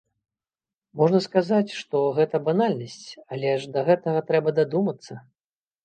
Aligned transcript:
Можна 1.01 1.19
сказаць, 1.25 1.75
што 1.81 1.95
гэта 2.21 2.43
банальнасць, 2.49 2.99
але 3.37 3.55
ж 3.63 3.73
да 3.79 3.87
гэтага 3.93 4.19
трэба 4.33 4.59
дадумацца! 4.63 5.13